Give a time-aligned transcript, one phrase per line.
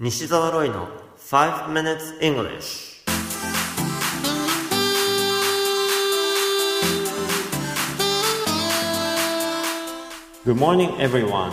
[0.00, 0.86] 西澤ロイの
[1.18, 3.02] 5 minutes English
[10.46, 11.50] Good morning everyone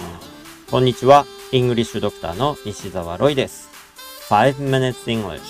[0.69, 3.67] こんにちは、イングリッシュドクターの西澤ロイです。
[4.29, 5.41] 5 minutes English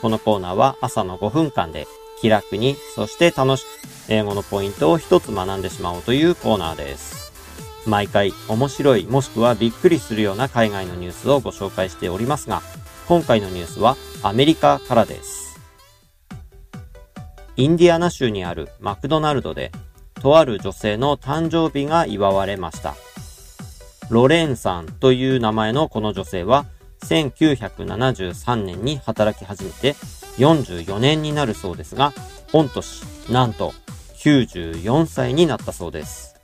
[0.00, 1.88] このコーナーは朝の5分間で
[2.20, 3.66] 気楽に、そして楽しく
[4.08, 7.25] 英語のポイントを一つ学んでしまおうというコーナーです。
[7.86, 12.62] 毎回面白いもしくはびっくりするような海外のニュースをご紹介しておりますが、
[13.08, 15.60] 今回のニュースはアメリカからです。
[17.56, 19.72] インディアナ州にあるマクドナルドで、
[20.20, 22.96] とある女性の誕生日が祝われました。
[24.10, 26.66] ロレンさんという名前のこの女性は、
[27.04, 29.92] 1973年に働き始めて
[30.38, 32.12] 44年になるそうですが、
[32.52, 33.72] 御年、なんと
[34.18, 36.35] 94歳になったそうです。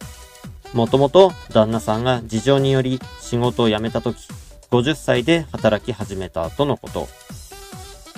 [0.74, 4.26] もともと旦那さんが事情により仕事を辞めた時、
[4.70, 7.08] 50歳で働き始めたとのこと。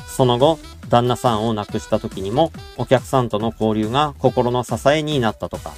[0.06, 5.72] その後、旦那さんを亡くした時にもお客さんとの交流が心の支えになったとか。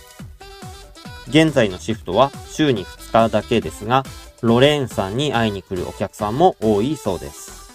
[1.28, 4.05] 現在のシフトは週に2日だけですが、
[4.42, 7.73] ロレーンさんに会いに来るお客さんも多いそうです。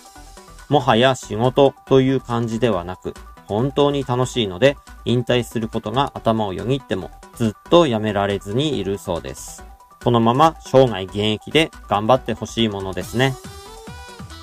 [0.70, 3.14] もはや仕事という感じではなく、
[3.48, 7.12] 本当に楽しいので、引退することが頭をよぎっても、
[7.42, 9.66] ずっとやめられずにいるそうです。
[10.04, 13.34] このまま生涯現役で頑張ってほしいものですね。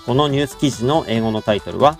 [0.04, 1.96] このニュース記事の英語のタイトルは、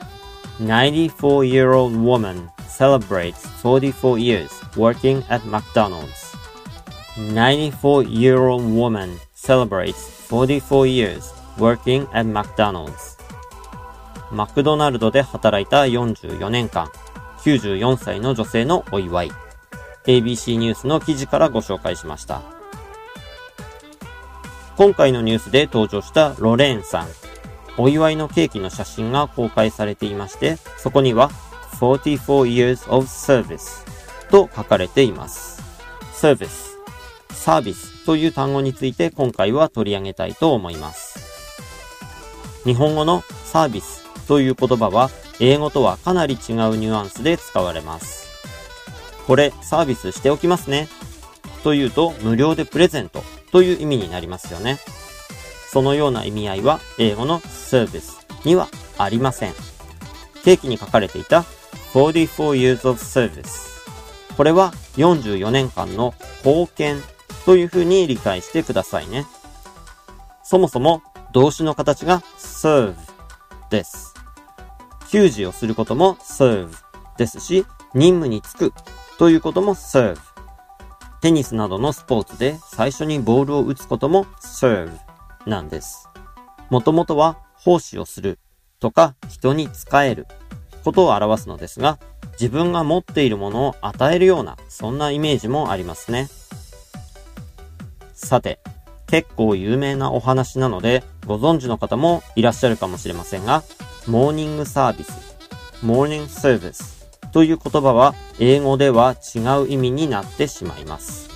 [0.61, 6.37] 94-year-old woman celebrates 44 years working at McDonald's.
[7.15, 9.95] 94-year-old woman celebrates
[10.29, 13.21] 44 years working at McDonald's.
[14.33, 16.89] マクドナルドで働いた44年間、
[17.45, 19.48] 94歳の女性のお祝い。
[20.09, 22.41] ABC ニュースの記事からご紹介しました。
[24.79, 27.09] 今回のニュースで登場したロレーンさん。
[27.77, 31.31] お祝いのケーキの写真が公開されていまして、そこには
[31.81, 32.17] 44
[32.49, 33.87] years of service
[34.31, 35.63] と書かれています。
[36.15, 36.49] service、
[37.31, 41.19] サービスという単語について今回は取り上げたいと思います。
[42.65, 48.28] 日本語のサービスという言葉は英語とはかなり違うニュアンスで使われます。
[49.29, 50.89] これサービスしておきますね。
[51.63, 53.23] というと無料でプレゼント
[53.53, 54.79] という意味になりますよね。
[55.71, 59.53] そのような意味合いは英語の service にはありません。
[60.45, 61.45] ケーキに書かれていた
[61.93, 63.69] 44 years of service。
[64.35, 67.03] これは44年間の貢献
[67.45, 69.27] というふうに理解してくださいね。
[70.43, 71.03] そもそも
[71.35, 72.95] 動詞の形が serve
[73.69, 74.15] です。
[75.11, 76.71] 給仕をすることも serve
[77.19, 78.73] ですし、任務に就く
[79.19, 80.17] ということも serve。
[81.21, 84.97] テニスなどのスポーツで最初にボールを打つことも serve
[85.45, 86.09] なんです。
[86.71, 88.39] もともとは奉仕をする
[88.79, 90.29] とか人に仕える
[90.85, 91.99] ことを表すのですが、
[92.35, 96.29] 自分が持っているものを与えるような、そんなイメージもありますね。
[98.15, 98.61] さて、
[99.09, 103.65] 結構有名なお話なので、ご存知の方もいらっしゃるかもしれませんが、
[104.07, 105.37] モーニングサービス、
[105.83, 106.98] モーニングサービス
[107.39, 111.31] という言葉は英語では違う意味になってしまいます。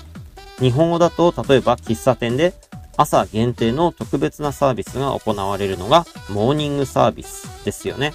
[0.59, 2.55] 日本語だと例えば喫茶店で
[2.97, 8.15] 朝限定の特別なサービスが行われるのがモーニングサービスですよね。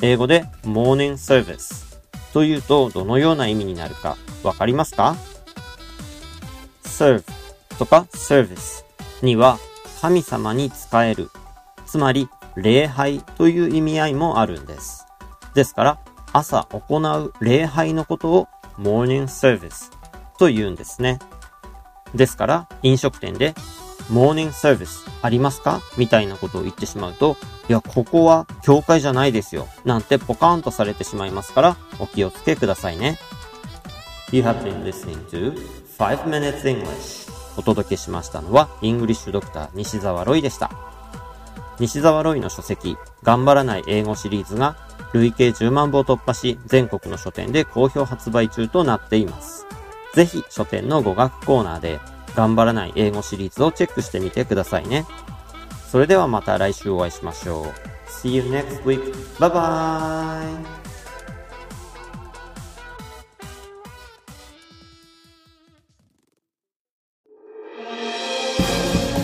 [0.00, 2.00] 英語でモーニングサービス
[2.32, 5.16] というとどのような意味になるかわかりますか
[6.84, 7.24] ?serve
[7.80, 8.84] とか service
[9.22, 9.58] には
[10.00, 11.30] 神様に仕える、
[11.84, 15.04] つまり礼拝という意味合いもあるんです。
[15.52, 15.98] ですから
[16.36, 19.90] 朝行う礼拝のことをモーニングサービス
[20.38, 21.18] と言うんですね。
[22.14, 23.54] ですから飲食店で
[24.10, 25.80] モーニングサービスありますか？
[25.96, 27.38] みたいなことを言ってしまうと、
[27.70, 29.66] いや、ここは教会じゃないですよ。
[29.86, 33.18] なんてポカーンとされてしまいますから、お気をつけくださいね。
[34.30, 35.58] You have been listening to
[35.98, 40.70] 5 Minutes English お届けしましたのは、イングリッシュドクター西澤ロイでした。
[41.80, 44.76] 西澤ロイの書籍、頑張らない英語シリーズが、
[45.16, 49.66] 累計10万部を突破し、全国の書店で好評発売中となっています。
[50.14, 52.00] ぜひ書店の語学コーナーで、
[52.34, 55.06] 頑張らない英語シリーズをチェックしてみてくださいね。
[55.90, 57.66] それではまた来週お会いしましょう。
[58.08, 59.14] See you next week.
[59.38, 60.86] Bye bye!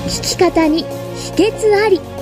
[0.07, 2.22] 聞き方に秘訣あり